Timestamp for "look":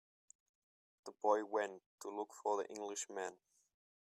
2.09-2.33